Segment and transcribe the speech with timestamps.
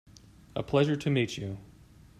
[0.55, 1.59] A pleasure to meet you.